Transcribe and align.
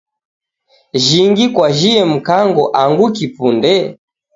Jhingi 1.03 1.45
kwajhie 1.53 2.05
Mkango 2.13 2.63
angu 2.81 3.05
kipunde?. 3.15 3.73